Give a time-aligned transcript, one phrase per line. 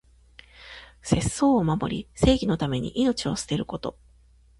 [1.03, 3.99] 節操を守り、正義のために命を捨てること。